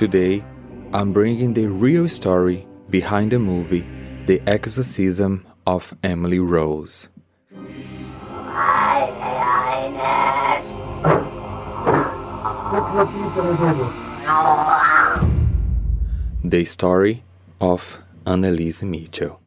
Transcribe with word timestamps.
Today, 0.00 0.42
I'm 0.94 1.12
bringing 1.12 1.52
the 1.52 1.66
real 1.66 2.08
story 2.08 2.66
behind 2.88 3.32
the 3.32 3.38
movie 3.38 3.86
The 4.24 4.40
Exorcism 4.46 5.46
of 5.66 5.94
Emily 6.02 6.38
Rose. 6.38 7.08
The 16.42 16.64
story 16.64 17.22
of 17.60 17.98
Anneliese 18.24 18.82
Michel. 18.82 19.42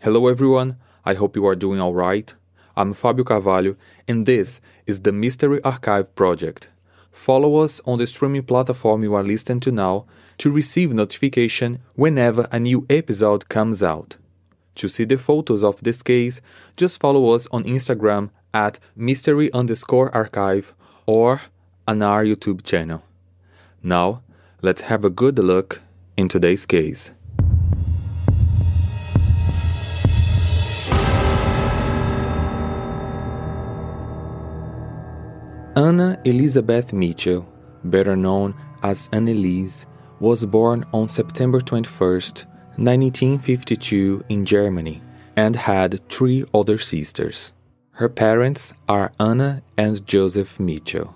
Hello, 0.00 0.26
everyone. 0.26 0.76
I 1.04 1.14
hope 1.14 1.36
you 1.36 1.46
are 1.46 1.54
doing 1.54 1.80
all 1.80 1.94
right. 1.94 2.34
I'm 2.76 2.92
Fabio 2.92 3.22
Carvalho, 3.22 3.76
and 4.08 4.26
this 4.26 4.60
is 4.86 5.02
the 5.02 5.12
Mystery 5.12 5.62
Archive 5.62 6.12
Project. 6.16 6.71
Follow 7.12 7.56
us 7.56 7.80
on 7.84 7.98
the 7.98 8.06
streaming 8.06 8.42
platform 8.42 9.02
you 9.02 9.14
are 9.14 9.22
listening 9.22 9.60
to 9.60 9.70
now 9.70 10.06
to 10.38 10.50
receive 10.50 10.94
notification 10.94 11.78
whenever 11.94 12.48
a 12.50 12.58
new 12.58 12.86
episode 12.88 13.48
comes 13.48 13.82
out. 13.82 14.16
To 14.76 14.88
see 14.88 15.04
the 15.04 15.18
photos 15.18 15.62
of 15.62 15.82
this 15.82 16.02
case, 16.02 16.40
just 16.76 16.98
follow 16.98 17.30
us 17.34 17.46
on 17.52 17.64
Instagram 17.64 18.30
at 18.54 18.78
mystery 18.96 19.52
underscore 19.52 20.12
archive 20.14 20.74
or 21.04 21.42
on 21.86 22.00
our 22.02 22.24
YouTube 22.24 22.64
channel. 22.64 23.02
Now, 23.82 24.22
let's 24.62 24.82
have 24.82 25.04
a 25.04 25.10
good 25.10 25.38
look 25.38 25.82
in 26.16 26.28
today's 26.28 26.64
case. 26.64 27.10
Anna 35.74 36.20
Elizabeth 36.26 36.92
Michel, 36.92 37.48
better 37.84 38.14
known 38.14 38.54
as 38.82 39.08
Anneliese, 39.08 39.86
was 40.20 40.44
born 40.44 40.84
on 40.92 41.08
September 41.08 41.60
21st, 41.60 42.44
1952 42.76 44.22
in 44.28 44.44
Germany 44.44 45.00
and 45.34 45.56
had 45.56 46.06
three 46.10 46.44
other 46.52 46.76
sisters. 46.76 47.54
Her 47.92 48.10
parents 48.10 48.74
are 48.86 49.12
Anna 49.18 49.62
and 49.78 50.04
Joseph 50.06 50.60
Michel. 50.60 51.14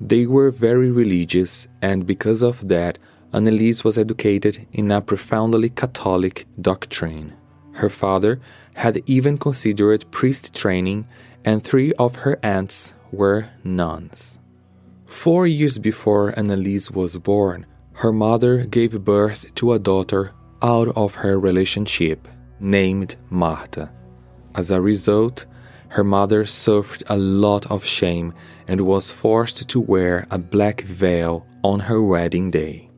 They 0.00 0.24
were 0.24 0.50
very 0.50 0.90
religious, 0.90 1.68
and 1.82 2.06
because 2.06 2.42
of 2.42 2.66
that, 2.68 2.98
Anneliese 3.34 3.84
was 3.84 3.98
educated 3.98 4.66
in 4.72 4.90
a 4.90 5.02
profoundly 5.02 5.68
Catholic 5.68 6.46
doctrine. 6.58 7.34
Her 7.72 7.90
father 7.90 8.40
had 8.72 9.02
even 9.04 9.36
considered 9.36 10.10
priest 10.10 10.54
training, 10.54 11.06
and 11.44 11.62
three 11.62 11.92
of 11.94 12.16
her 12.16 12.38
aunts 12.42 12.94
were 13.12 13.50
nuns. 13.64 14.38
Four 15.06 15.46
years 15.46 15.78
before 15.78 16.32
Anneliese 16.32 16.90
was 16.90 17.16
born, 17.16 17.66
her 17.92 18.12
mother 18.12 18.64
gave 18.66 19.04
birth 19.04 19.54
to 19.56 19.72
a 19.72 19.78
daughter 19.78 20.32
out 20.62 20.88
of 20.96 21.16
her 21.16 21.38
relationship, 21.38 22.28
named 22.60 23.16
Martha. 23.30 23.90
As 24.54 24.70
a 24.70 24.80
result, 24.80 25.46
her 25.88 26.04
mother 26.04 26.44
suffered 26.44 27.02
a 27.08 27.16
lot 27.16 27.70
of 27.70 27.84
shame 27.84 28.34
and 28.66 28.82
was 28.82 29.10
forced 29.10 29.68
to 29.70 29.80
wear 29.80 30.26
a 30.30 30.38
black 30.38 30.82
veil 30.82 31.46
on 31.64 31.80
her 31.80 32.02
wedding 32.02 32.50
day. 32.50 32.90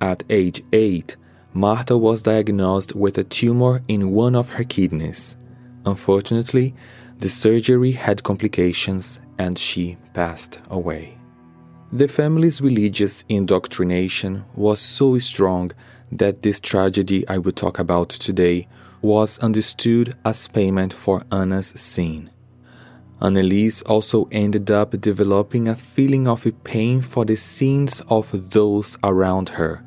At 0.00 0.24
age 0.28 0.62
8, 0.72 1.16
Martha 1.52 1.96
was 1.96 2.22
diagnosed 2.22 2.94
with 2.94 3.16
a 3.18 3.24
tumor 3.24 3.82
in 3.88 4.10
one 4.10 4.34
of 4.34 4.50
her 4.50 4.64
kidneys. 4.64 5.36
Unfortunately, 5.86 6.74
the 7.18 7.28
surgery 7.28 7.92
had 7.92 8.22
complications 8.22 9.20
and 9.38 9.58
she 9.58 9.96
passed 10.14 10.60
away. 10.70 11.18
The 11.92 12.08
family's 12.08 12.60
religious 12.60 13.24
indoctrination 13.28 14.44
was 14.54 14.80
so 14.80 15.18
strong 15.18 15.72
that 16.10 16.42
this 16.42 16.60
tragedy 16.60 17.26
I 17.28 17.38
will 17.38 17.52
talk 17.52 17.78
about 17.78 18.08
today 18.10 18.68
was 19.02 19.38
understood 19.38 20.16
as 20.24 20.48
payment 20.48 20.92
for 20.92 21.22
Anna's 21.30 21.68
sin. 21.76 22.30
Anneliese 23.20 23.82
also 23.86 24.28
ended 24.30 24.70
up 24.70 25.00
developing 25.00 25.68
a 25.68 25.76
feeling 25.76 26.28
of 26.28 26.46
pain 26.64 27.00
for 27.00 27.24
the 27.24 27.36
sins 27.36 28.02
of 28.08 28.50
those 28.50 28.98
around 29.02 29.50
her. 29.50 29.82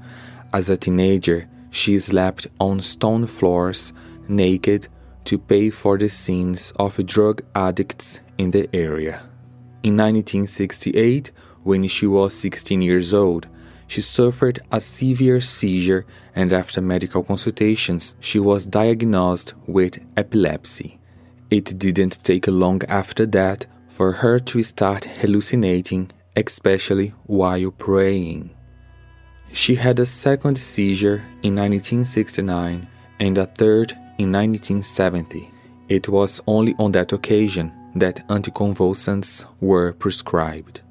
As 0.52 0.70
a 0.70 0.78
teenager, 0.78 1.48
she 1.70 2.00
slept 2.00 2.48
on 2.60 2.81
stone 2.81 3.28
floors, 3.28 3.94
naked, 4.28 4.88
to 5.26 5.38
pay 5.38 5.70
for 5.70 5.98
the 5.98 6.10
sins 6.10 6.74
of 6.78 7.06
drug 7.06 7.44
addicts 7.54 8.22
in 8.40 8.50
the 8.50 8.68
area. 8.74 9.29
In 9.82 9.96
1968, 9.96 11.32
when 11.64 11.88
she 11.88 12.06
was 12.06 12.34
16 12.34 12.82
years 12.82 13.14
old, 13.14 13.48
she 13.88 14.02
suffered 14.02 14.60
a 14.72 14.82
severe 14.82 15.40
seizure, 15.40 16.06
and 16.36 16.52
after 16.52 16.82
medical 16.82 17.24
consultations, 17.24 18.14
she 18.20 18.40
was 18.40 18.66
diagnosed 18.66 19.54
with 19.68 19.98
epilepsy. 20.18 21.00
It 21.50 21.80
didn't 21.80 22.24
take 22.24 22.48
long 22.48 22.84
after 22.90 23.26
that 23.28 23.68
for 23.88 24.12
her 24.12 24.38
to 24.40 24.64
start 24.64 25.06
hallucinating, 25.06 26.12
especially 26.36 27.14
while 27.26 27.72
praying. 27.72 28.50
She 29.54 29.76
had 29.76 30.00
a 30.00 30.06
second 30.06 30.58
seizure 30.58 31.24
in 31.42 31.56
1969 31.56 32.88
and 33.20 33.38
a 33.38 33.46
third 33.46 33.94
in 34.18 34.32
1970. 34.32 35.52
It 35.88 36.10
was 36.10 36.42
only 36.46 36.76
on 36.78 36.92
that 36.92 37.14
occasion 37.14 37.72
that 38.00 38.28
anticonvulsants 38.28 39.46
were 39.62 39.94
prescribed. 39.94 40.82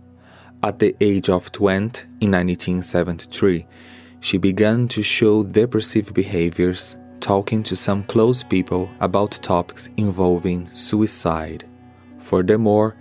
At 0.63 0.79
the 0.79 0.97
age 1.01 1.29
of 1.29 1.53
20 1.53 2.03
in 2.21 2.33
1973, 2.33 3.67
she 4.21 4.39
began 4.39 4.89
to 4.89 5.03
show 5.03 5.45
depressive 5.45 6.13
behaviors, 6.13 6.97
talking 7.21 7.63
to 7.65 7.77
some 7.77 8.03
close 8.05 8.43
people 8.43 8.91
about 9.01 9.33
topics 9.43 9.89
involving 9.97 10.69
suicide. 10.75 11.65
Furthermore, 12.19 12.97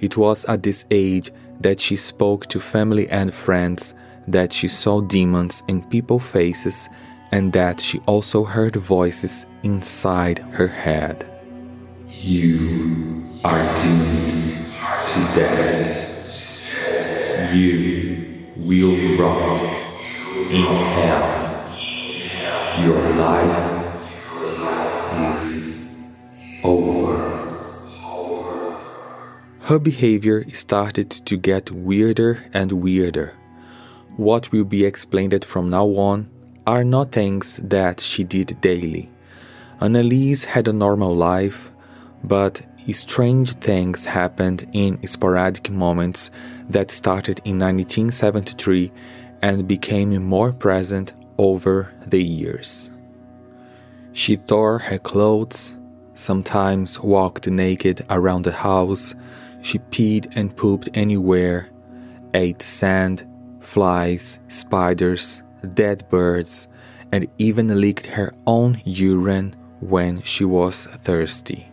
it 0.00 0.16
was 0.16 0.44
at 0.46 0.62
this 0.62 0.86
age 0.90 1.30
that 1.60 1.80
she 1.80 1.96
spoke 1.96 2.46
to 2.46 2.58
family 2.58 3.08
and 3.08 3.32
friends 3.32 3.94
that 4.26 4.52
she 4.52 4.68
saw 4.68 5.00
demons 5.00 5.62
in 5.68 5.82
people's 5.82 6.26
faces 6.26 6.88
and 7.30 7.52
that 7.52 7.80
she 7.80 7.98
also 8.06 8.44
heard 8.44 8.76
voices 8.76 9.46
inside 9.62 10.38
her 10.38 10.68
head. 10.68 11.26
You 12.08 13.31
are 13.44 13.74
doomed 13.74 14.56
to 15.08 15.20
death. 15.34 16.08
You 17.52 18.46
will 18.56 19.18
rot 19.18 19.58
in 20.50 20.62
hell. 20.62 21.24
Your 22.84 23.14
life 23.14 23.60
is 25.28 26.62
over. 26.64 27.18
Her 29.62 29.78
behavior 29.80 30.48
started 30.50 31.10
to 31.10 31.36
get 31.36 31.72
weirder 31.72 32.44
and 32.54 32.70
weirder. 32.70 33.34
What 34.16 34.52
will 34.52 34.64
be 34.64 34.84
explained 34.84 35.44
from 35.44 35.68
now 35.68 35.86
on 35.86 36.30
are 36.64 36.84
not 36.84 37.10
things 37.10 37.56
that 37.64 37.98
she 38.00 38.22
did 38.22 38.60
daily. 38.60 39.10
Anneliese 39.80 40.44
had 40.44 40.68
a 40.68 40.72
normal 40.72 41.16
life, 41.16 41.72
but 42.22 42.62
strange 42.90 43.54
things 43.54 44.04
happened 44.04 44.66
in 44.72 45.06
sporadic 45.06 45.70
moments 45.70 46.30
that 46.68 46.90
started 46.90 47.40
in 47.44 47.58
1973 47.58 48.90
and 49.42 49.68
became 49.68 50.20
more 50.24 50.52
present 50.52 51.12
over 51.38 51.92
the 52.06 52.22
years. 52.22 52.90
She 54.12 54.36
tore 54.36 54.78
her 54.78 54.98
clothes, 54.98 55.74
sometimes 56.14 57.00
walked 57.00 57.46
naked 57.46 58.04
around 58.10 58.44
the 58.44 58.52
house, 58.52 59.14
she 59.62 59.78
peed 59.78 60.36
and 60.36 60.54
pooped 60.56 60.88
anywhere, 60.94 61.68
ate 62.34 62.62
sand, 62.62 63.24
flies, 63.60 64.40
spiders, 64.48 65.42
dead 65.74 66.08
birds, 66.08 66.68
and 67.12 67.28
even 67.38 67.80
licked 67.80 68.06
her 68.06 68.34
own 68.46 68.80
urine 68.84 69.54
when 69.80 70.22
she 70.22 70.44
was 70.44 70.86
thirsty. 70.86 71.71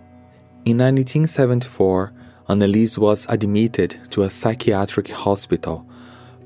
In 0.69 0.77
1974, 0.77 2.13
Anneliese 2.47 2.99
was 2.99 3.25
admitted 3.27 3.97
to 4.11 4.21
a 4.21 4.29
psychiatric 4.29 5.07
hospital, 5.07 5.83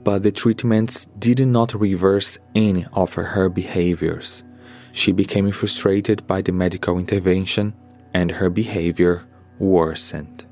but 0.05 0.23
the 0.23 0.31
treatments 0.31 1.07
did 1.19 1.45
not 1.45 1.73
reverse 1.73 2.37
any 2.55 2.85
of 2.93 3.15
her 3.15 3.49
behaviors. 3.49 4.45
She 4.93 5.11
became 5.11 5.51
frustrated 5.51 6.25
by 6.25 6.41
the 6.41 6.53
medical 6.53 6.97
intervention 6.97 7.73
and 8.13 8.31
her 8.31 8.49
behavior 8.49 9.25
worsened. 9.59 10.45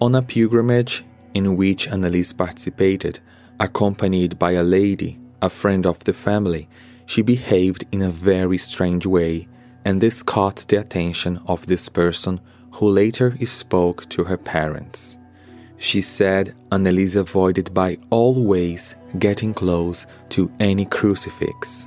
On 0.00 0.16
a 0.16 0.20
pilgrimage 0.20 1.04
in 1.32 1.56
which 1.56 1.88
Anneliese 1.88 2.36
participated, 2.36 3.20
accompanied 3.60 4.36
by 4.36 4.50
a 4.54 4.64
lady, 4.64 5.16
a 5.40 5.48
friend 5.48 5.86
of 5.86 6.00
the 6.00 6.12
family, 6.12 6.68
she 7.06 7.22
behaved 7.22 7.84
in 7.92 8.02
a 8.02 8.10
very 8.10 8.58
strange 8.58 9.06
way, 9.06 9.46
and 9.84 10.00
this 10.00 10.24
caught 10.24 10.66
the 10.66 10.80
attention 10.80 11.38
of 11.46 11.68
this 11.68 11.88
person 11.88 12.40
who 12.72 12.88
later 12.88 13.36
spoke 13.44 14.08
to 14.10 14.24
her 14.24 14.36
parents. 14.36 15.18
She 15.78 16.00
said 16.00 16.54
Anneliese 16.70 17.16
avoided 17.16 17.74
by 17.74 17.98
all 18.10 18.44
ways 18.44 18.96
getting 19.18 19.52
close 19.52 20.06
to 20.30 20.50
any 20.58 20.86
crucifix. 20.86 21.86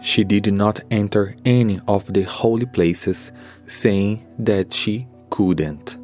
She 0.00 0.24
did 0.24 0.52
not 0.52 0.80
enter 0.90 1.36
any 1.44 1.80
of 1.88 2.12
the 2.12 2.22
holy 2.22 2.66
places, 2.66 3.32
saying 3.66 4.26
that 4.38 4.72
she 4.72 5.06
couldn't. 5.30 5.98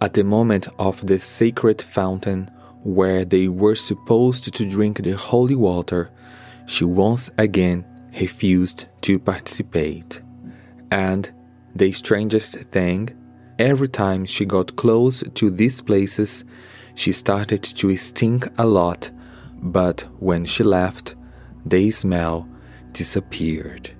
At 0.00 0.14
the 0.14 0.24
moment 0.24 0.68
of 0.78 1.06
the 1.06 1.20
sacred 1.20 1.82
fountain, 1.82 2.50
where 2.82 3.24
they 3.24 3.48
were 3.48 3.74
supposed 3.74 4.54
to 4.54 4.64
drink 4.64 5.02
the 5.02 5.12
holy 5.12 5.54
water, 5.54 6.10
she 6.66 6.84
once 6.84 7.30
again 7.36 7.84
refused 8.18 8.86
to 9.02 9.18
participate. 9.18 10.22
And 10.90 11.30
the 11.74 11.92
strangest 11.92 12.56
thing, 12.72 13.10
every 13.60 13.88
time 13.88 14.24
she 14.24 14.44
got 14.44 14.74
close 14.76 15.22
to 15.34 15.50
these 15.50 15.82
places, 15.82 16.44
she 16.94 17.12
started 17.12 17.62
to 17.62 17.96
stink 17.96 18.48
a 18.58 18.66
lot, 18.66 19.10
but 19.62 20.06
when 20.18 20.44
she 20.44 20.64
left, 20.64 21.14
the 21.66 21.90
smell 21.90 22.48
disappeared. 22.92 23.90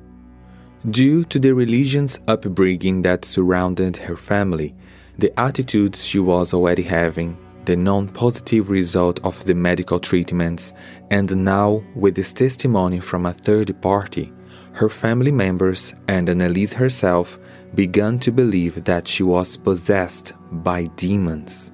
Due 0.88 1.24
to 1.24 1.38
the 1.38 1.52
religion's 1.52 2.18
upbringing 2.26 3.02
that 3.02 3.26
surrounded 3.26 3.98
her 3.98 4.16
family, 4.16 4.74
the 5.18 5.38
attitudes 5.38 6.02
she 6.02 6.18
was 6.18 6.54
already 6.54 6.82
having, 6.82 7.36
the 7.66 7.76
non 7.76 8.08
positive 8.08 8.70
result 8.70 9.20
of 9.22 9.44
the 9.44 9.54
medical 9.54 10.00
treatments, 10.00 10.72
and 11.10 11.44
now 11.44 11.84
with 11.94 12.14
this 12.14 12.32
testimony 12.32 12.98
from 12.98 13.26
a 13.26 13.34
third 13.34 13.78
party, 13.82 14.32
her 14.72 14.88
family 14.88 15.32
members 15.32 15.94
and 16.08 16.28
Anneliese 16.28 16.74
herself 16.74 17.38
began 17.74 18.18
to 18.20 18.32
believe 18.32 18.84
that 18.84 19.06
she 19.06 19.22
was 19.22 19.56
possessed 19.56 20.32
by 20.50 20.86
demons. 20.96 21.72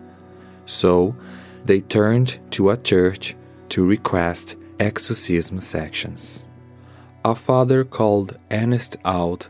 So, 0.66 1.14
they 1.64 1.80
turned 1.80 2.38
to 2.52 2.70
a 2.70 2.76
church 2.76 3.34
to 3.70 3.84
request 3.84 4.56
exorcism 4.78 5.58
sections. 5.60 6.46
A 7.24 7.34
father 7.34 7.84
called 7.84 8.38
Ernest 8.50 8.96
Alt 9.04 9.48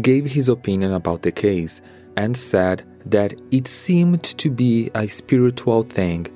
gave 0.00 0.26
his 0.26 0.48
opinion 0.48 0.92
about 0.92 1.22
the 1.22 1.32
case 1.32 1.80
and 2.16 2.36
said 2.36 2.84
that 3.06 3.34
it 3.50 3.66
seemed 3.66 4.22
to 4.22 4.50
be 4.50 4.90
a 4.94 5.06
spiritual 5.06 5.82
thing, 5.82 6.26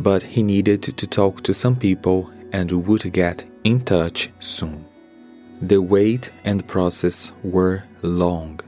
but 0.00 0.22
he 0.22 0.42
needed 0.42 0.82
to 0.82 1.06
talk 1.06 1.42
to 1.42 1.54
some 1.54 1.76
people 1.76 2.30
and 2.52 2.70
would 2.72 3.12
get 3.12 3.44
in 3.64 3.80
touch 3.80 4.30
soon. 4.40 4.85
The 5.62 5.80
wait 5.80 6.30
and 6.44 6.66
process 6.66 7.32
were 7.42 7.84
long. 8.02 8.60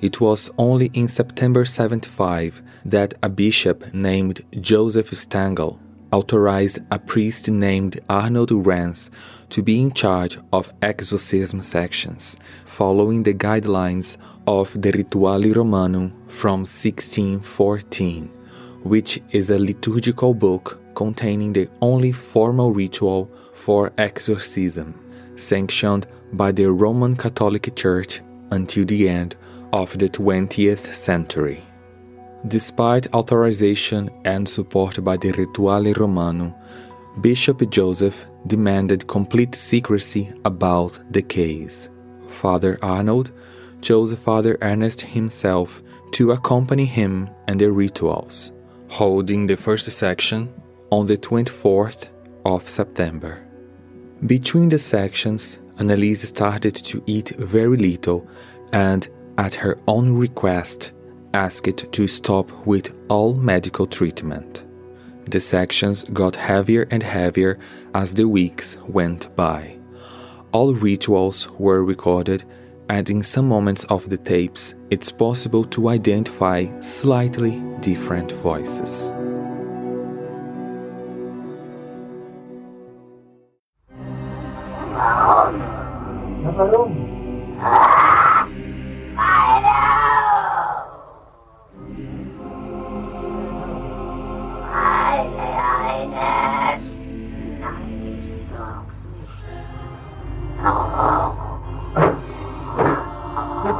It 0.00 0.20
was 0.20 0.50
only 0.56 0.90
in 0.94 1.08
September 1.08 1.64
75 1.64 2.62
that 2.84 3.14
a 3.24 3.28
bishop 3.28 3.92
named 3.92 4.40
Joseph 4.60 5.10
Stangl 5.10 5.78
authorized 6.12 6.78
a 6.92 6.98
priest 6.98 7.50
named 7.50 7.98
Arnold 8.08 8.50
Renz 8.50 9.10
to 9.48 9.62
be 9.62 9.80
in 9.80 9.92
charge 9.92 10.38
of 10.52 10.72
exorcism 10.82 11.60
sections, 11.60 12.36
following 12.66 13.24
the 13.24 13.34
guidelines 13.34 14.16
of 14.46 14.80
the 14.80 14.92
Rituale 14.92 15.56
Romanum 15.56 16.12
from 16.28 16.60
1614, 16.60 18.30
which 18.84 19.20
is 19.30 19.50
a 19.50 19.58
liturgical 19.58 20.34
book 20.34 20.78
containing 20.94 21.52
the 21.52 21.68
only 21.80 22.12
formal 22.12 22.72
ritual 22.72 23.30
for 23.52 23.92
exorcism, 23.98 24.94
sanctioned 25.36 26.06
by 26.32 26.52
the 26.52 26.66
Roman 26.66 27.16
Catholic 27.16 27.74
Church 27.76 28.20
until 28.50 28.84
the 28.84 29.08
end 29.08 29.36
of 29.72 29.96
the 29.98 30.08
20th 30.08 30.94
century. 30.94 31.62
Despite 32.48 33.14
authorization 33.14 34.10
and 34.24 34.48
support 34.48 35.02
by 35.04 35.16
the 35.16 35.32
Rituale 35.32 35.96
Romano, 35.96 36.54
Bishop 37.20 37.68
Joseph 37.70 38.26
demanded 38.46 39.06
complete 39.06 39.54
secrecy 39.54 40.32
about 40.44 40.98
the 41.10 41.22
case. 41.22 41.88
Father 42.28 42.78
Arnold 42.82 43.32
chose 43.80 44.14
Father 44.14 44.56
Ernest 44.62 45.02
himself 45.02 45.82
to 46.12 46.32
accompany 46.32 46.84
him 46.84 47.28
and 47.46 47.60
the 47.60 47.70
rituals, 47.70 48.52
holding 48.88 49.46
the 49.46 49.56
first 49.56 49.90
section 49.90 50.52
on 50.90 51.06
the 51.06 51.16
24th 51.16 52.08
of 52.44 52.68
September. 52.68 53.40
Between 54.26 54.68
the 54.68 54.78
sections, 54.78 55.58
Anneliese 55.78 56.26
started 56.26 56.76
to 56.76 57.02
eat 57.06 57.30
very 57.38 57.76
little 57.76 58.24
and, 58.72 59.08
at 59.36 59.54
her 59.54 59.78
own 59.88 60.12
request, 60.12 60.92
asked 61.34 61.90
to 61.92 62.06
stop 62.06 62.52
with 62.64 62.94
all 63.08 63.34
medical 63.34 63.84
treatment. 63.84 64.64
The 65.24 65.40
sections 65.40 66.04
got 66.04 66.36
heavier 66.36 66.86
and 66.92 67.02
heavier 67.02 67.58
as 67.96 68.14
the 68.14 68.28
weeks 68.28 68.76
went 68.86 69.34
by. 69.34 69.76
All 70.52 70.72
rituals 70.72 71.48
were 71.58 71.82
recorded, 71.82 72.44
and 72.88 73.10
in 73.10 73.24
some 73.24 73.48
moments 73.48 73.84
of 73.84 74.08
the 74.08 74.18
tapes, 74.18 74.74
it's 74.90 75.10
possible 75.10 75.64
to 75.64 75.88
identify 75.88 76.66
slightly 76.80 77.60
different 77.80 78.30
voices. 78.30 79.10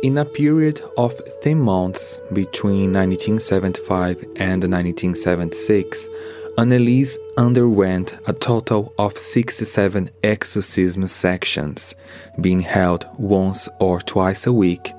In 0.00 0.16
a 0.16 0.24
period 0.24 0.80
of 0.96 1.20
10 1.42 1.58
months 1.58 2.20
between 2.32 2.92
1975 2.92 4.22
and 4.36 4.62
1976, 4.62 6.08
Anneliese 6.56 7.18
underwent 7.36 8.16
a 8.28 8.32
total 8.32 8.94
of 8.96 9.18
67 9.18 10.08
exorcism 10.22 11.04
sections, 11.08 11.96
being 12.40 12.60
held 12.60 13.08
once 13.18 13.68
or 13.80 14.00
twice 14.00 14.46
a 14.46 14.52
week, 14.52 14.92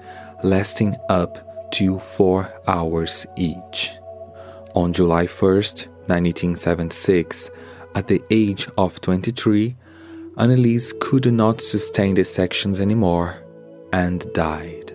lasting 0.43 0.97
up 1.07 1.71
to 1.71 1.97
four 1.99 2.53
hours 2.67 3.25
each. 3.37 3.93
On 4.75 4.91
July 4.91 5.27
1, 5.27 5.53
1976, 6.07 7.49
at 7.95 8.09
the 8.09 8.21
age 8.31 8.67
of 8.77 8.99
23, 8.99 9.77
Anneliese 10.35 10.99
could 10.99 11.31
not 11.31 11.61
sustain 11.61 12.15
the 12.15 12.25
sections 12.25 12.81
anymore 12.81 13.45
and 13.91 14.31
died. 14.33 14.93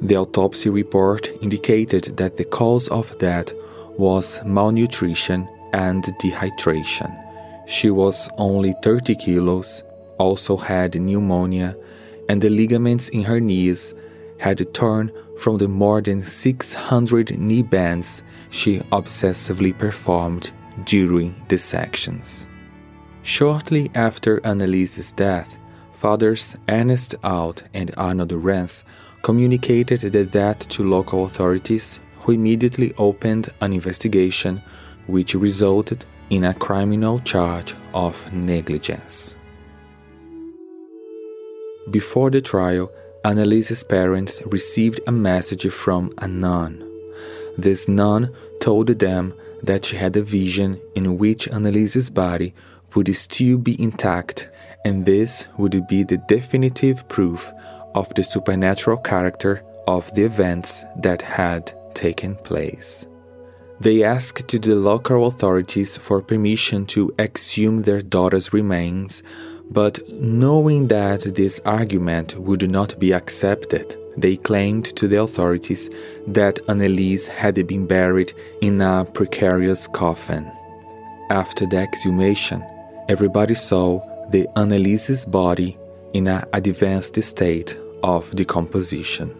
The 0.00 0.16
autopsy 0.16 0.70
report 0.70 1.30
indicated 1.40 2.16
that 2.16 2.36
the 2.36 2.44
cause 2.44 2.88
of 2.88 3.16
death 3.18 3.52
was 3.96 4.40
malnutrition 4.44 5.48
and 5.72 6.02
dehydration. 6.20 7.16
She 7.66 7.90
was 7.90 8.28
only 8.36 8.74
30 8.82 9.14
kilos, 9.14 9.82
also 10.18 10.56
had 10.56 11.00
pneumonia, 11.00 11.76
and 12.28 12.40
the 12.40 12.48
ligaments 12.48 13.08
in 13.10 13.22
her 13.22 13.40
knees 13.40 13.94
had 14.38 14.74
torn 14.74 15.12
from 15.38 15.58
the 15.58 15.68
more 15.68 16.00
than 16.00 16.22
600 16.22 17.38
knee 17.38 17.62
bends 17.62 18.22
she 18.50 18.78
obsessively 18.90 19.76
performed 19.76 20.50
during 20.84 21.34
the 21.48 21.58
sections. 21.58 22.48
Shortly 23.22 23.90
after 23.94 24.38
Anneliese's 24.38 25.12
death, 25.12 25.56
fathers 26.02 26.56
Ernest 26.68 27.14
Alt 27.22 27.62
and 27.72 27.94
Arnold 27.96 28.32
Renz 28.32 28.82
communicated 29.22 30.00
the 30.00 30.24
death 30.24 30.68
to 30.70 30.82
local 30.82 31.24
authorities, 31.26 32.00
who 32.22 32.32
immediately 32.32 32.92
opened 32.98 33.50
an 33.60 33.72
investigation 33.72 34.60
which 35.06 35.36
resulted 35.36 36.04
in 36.28 36.42
a 36.42 36.54
criminal 36.54 37.20
charge 37.20 37.76
of 37.94 38.32
negligence. 38.32 39.36
Before 41.88 42.30
the 42.30 42.40
trial, 42.40 42.90
Anneliese's 43.24 43.84
parents 43.84 44.42
received 44.46 44.98
a 45.06 45.12
message 45.12 45.68
from 45.70 46.12
a 46.18 46.26
nun. 46.26 46.82
this 47.56 47.86
nun 47.86 48.28
told 48.58 48.88
them 48.88 49.34
that 49.62 49.84
she 49.84 49.96
had 49.96 50.16
a 50.16 50.22
vision 50.22 50.80
in 50.96 51.16
which 51.18 51.46
Anneliese's 51.46 52.10
body 52.10 52.54
would 52.94 53.14
still 53.14 53.56
be 53.58 53.80
intact, 53.80 54.48
and 54.84 55.04
this 55.06 55.46
would 55.56 55.86
be 55.86 56.02
the 56.02 56.18
definitive 56.28 57.06
proof 57.08 57.52
of 57.94 58.12
the 58.14 58.24
supernatural 58.24 58.96
character 58.96 59.62
of 59.86 60.12
the 60.14 60.24
events 60.24 60.84
that 60.96 61.22
had 61.22 61.72
taken 61.94 62.36
place. 62.36 63.06
They 63.80 64.04
asked 64.04 64.48
the 64.48 64.74
local 64.74 65.26
authorities 65.26 65.96
for 65.96 66.22
permission 66.22 66.86
to 66.86 67.12
exhume 67.18 67.82
their 67.82 68.00
daughter's 68.00 68.52
remains, 68.52 69.22
but 69.70 69.98
knowing 70.08 70.88
that 70.88 71.22
this 71.34 71.60
argument 71.64 72.38
would 72.38 72.70
not 72.70 72.98
be 73.00 73.12
accepted, 73.12 73.96
they 74.16 74.36
claimed 74.36 74.84
to 74.96 75.08
the 75.08 75.20
authorities 75.20 75.90
that 76.26 76.56
Anneliese 76.68 77.26
had 77.26 77.66
been 77.66 77.86
buried 77.86 78.32
in 78.60 78.80
a 78.80 79.04
precarious 79.04 79.88
coffin. 79.88 80.50
After 81.30 81.66
the 81.66 81.78
exhumation, 81.78 82.62
everybody 83.08 83.54
saw 83.54 84.00
the 84.32 84.48
Anneliese's 84.56 85.26
body 85.26 85.76
in 86.14 86.26
an 86.26 86.42
advanced 86.54 87.22
state 87.22 87.76
of 88.02 88.34
decomposition. 88.34 89.30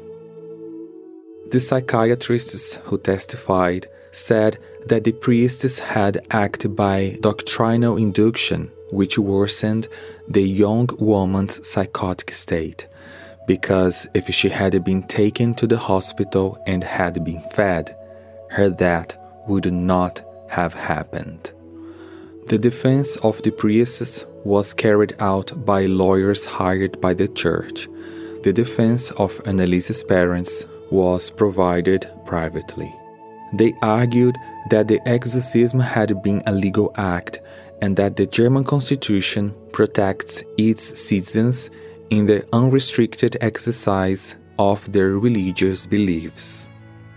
The 1.51 1.61
psychiatrists 1.61 2.75
who 2.85 2.99
testified 2.99 3.87
said 4.11 4.59
that 4.87 5.05
the 5.05 5.13
priests 5.13 5.79
had 5.79 6.27
acted 6.31 6.77
by 6.77 7.17
doctrinal 7.23 7.97
induction, 7.97 8.71
which 8.91 9.19
worsened 9.19 9.89
the 10.29 10.43
young 10.43 10.91
woman's 10.99 11.67
psychotic 11.67 12.31
state. 12.31 12.87
Because 13.47 14.07
if 14.13 14.29
she 14.29 14.51
had 14.51 14.85
been 14.85 15.05
taken 15.05 15.55
to 15.55 15.67
the 15.67 15.79
hospital 15.79 16.63
and 16.67 16.85
had 16.85 17.25
been 17.25 17.41
fed, 17.41 17.97
her 18.51 18.69
death 18.69 19.17
would 19.49 19.73
not 19.73 20.21
have 20.49 20.75
happened. 20.75 21.51
The 22.49 22.59
defense 22.59 23.17
of 23.17 23.43
the 23.43 23.53
priests 23.53 24.27
was 24.45 24.75
carried 24.75 25.15
out 25.21 25.65
by 25.65 25.87
lawyers 25.87 26.45
hired 26.45 27.01
by 27.01 27.15
the 27.15 27.29
church. 27.29 27.89
The 28.43 28.53
defense 28.53 29.11
of 29.13 29.41
Anneliese's 29.47 30.03
parents 30.03 30.65
was 30.91 31.31
provided 31.31 32.11
privately. 32.27 32.93
They 33.53 33.75
argued 33.83 34.37
that 34.71 34.89
the 34.89 35.01
exorcism 35.07 35.81
had 35.81 36.23
been 36.23 36.43
a 36.47 36.53
legal 36.53 36.93
act 36.97 37.41
and 37.81 37.97
that 37.97 38.17
the 38.17 38.27
German 38.27 38.65
constitution 38.65 39.55
protects 39.73 40.43
its 40.57 40.99
citizens 41.01 41.71
in 42.11 42.27
the 42.27 42.47
unrestricted 42.53 43.37
exercise 43.41 44.37
of 44.59 44.91
their 44.93 45.19
religious 45.19 45.87
beliefs. 45.87 46.69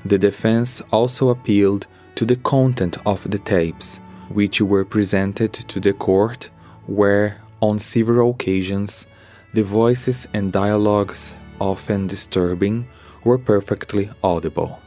The 0.05 0.17
defense 0.17 0.81
also 0.91 1.29
appealed 1.29 1.87
to 2.15 2.25
the 2.25 2.37
content 2.37 2.97
of 3.05 3.29
the 3.29 3.39
tapes, 3.39 3.99
which 4.29 4.61
were 4.61 4.85
presented 4.85 5.53
to 5.53 5.79
the 5.79 5.93
court, 5.93 6.49
where, 6.87 7.41
on 7.61 7.79
several 7.79 8.31
occasions, 8.31 9.07
the 9.53 9.63
voices 9.63 10.27
and 10.33 10.51
dialogues, 10.51 11.33
often 11.59 12.07
disturbing, 12.07 12.87
were 13.23 13.37
perfectly 13.37 14.09
audible. 14.23 14.79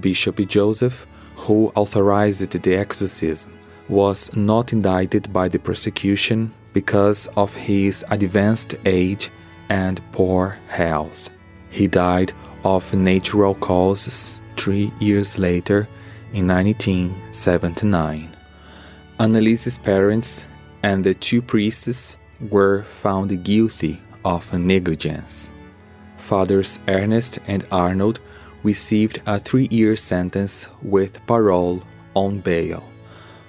Bishop 0.00 0.36
Joseph, 0.48 1.06
who 1.36 1.72
authorized 1.74 2.50
the 2.50 2.74
exorcism, 2.74 3.52
was 3.88 4.34
not 4.36 4.72
indicted 4.72 5.32
by 5.32 5.48
the 5.48 5.58
prosecution 5.58 6.52
because 6.72 7.28
of 7.36 7.54
his 7.54 8.04
advanced 8.10 8.74
age 8.84 9.30
and 9.68 10.00
poor 10.12 10.58
health. 10.68 11.30
He 11.70 11.86
died 11.86 12.32
of 12.64 12.92
natural 12.94 13.54
causes 13.54 14.40
three 14.56 14.92
years 15.00 15.38
later 15.38 15.88
in 16.32 16.46
1979. 16.46 18.36
Anneliese's 19.18 19.78
parents 19.78 20.46
and 20.82 21.04
the 21.04 21.14
two 21.14 21.40
priests 21.40 22.16
were 22.50 22.82
found 22.84 23.44
guilty 23.44 24.00
of 24.24 24.52
negligence. 24.52 25.50
Fathers 26.16 26.78
Ernest 26.88 27.38
and 27.46 27.66
Arnold 27.70 28.20
received 28.62 29.20
a 29.26 29.38
three 29.38 29.68
year 29.70 29.96
sentence 29.96 30.66
with 30.82 31.24
parole 31.26 31.82
on 32.14 32.40
bail. 32.40 32.84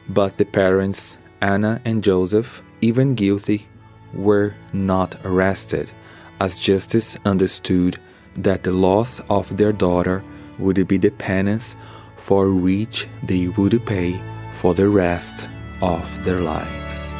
But 0.09 0.37
the 0.37 0.45
parents, 0.45 1.17
Anna 1.41 1.81
and 1.85 2.03
Joseph, 2.03 2.61
even 2.81 3.15
guilty, 3.15 3.67
were 4.13 4.53
not 4.73 5.15
arrested, 5.23 5.91
as 6.39 6.59
justice 6.59 7.17
understood 7.25 7.99
that 8.37 8.63
the 8.63 8.71
loss 8.71 9.21
of 9.29 9.55
their 9.57 9.71
daughter 9.71 10.23
would 10.59 10.87
be 10.87 10.97
the 10.97 11.11
penance 11.11 11.75
for 12.17 12.53
which 12.53 13.07
they 13.23 13.47
would 13.49 13.85
pay 13.85 14.19
for 14.53 14.73
the 14.73 14.87
rest 14.87 15.47
of 15.81 16.25
their 16.25 16.41
lives. 16.41 17.15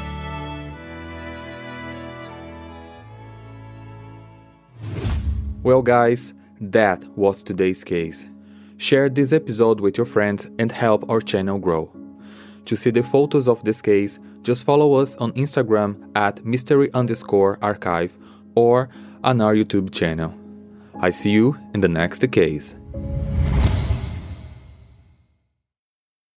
Well, 5.64 5.82
guys, 5.82 6.34
that 6.60 7.06
was 7.18 7.42
today's 7.42 7.86
case. 7.86 8.26
Share 8.76 9.08
this 9.08 9.32
episode 9.32 9.80
with 9.80 9.96
your 9.96 10.06
friends 10.06 10.46
and 10.60 10.70
help 10.70 11.10
our 11.10 11.22
channel 11.22 11.58
grow. 11.58 11.90
To 12.66 12.76
see 12.76 12.90
the 12.90 13.02
photos 13.02 13.48
of 13.48 13.64
this 13.64 13.82
case, 13.82 14.20
just 14.42 14.66
follow 14.66 14.96
us 14.96 15.16
on 15.16 15.32
Instagram 15.34 16.12
at 16.18 16.44
mystery 16.46 16.90
underscore 16.94 17.60
archive 17.62 18.18
or 18.56 18.90
on 19.24 19.40
our 19.40 19.56
YouTube 19.56 19.94
channel. 19.94 20.34
I 21.00 21.12
see 21.12 21.32
you 21.32 21.58
in 21.74 21.80
the 21.80 21.88
next 21.88 22.30
case. 22.30 22.76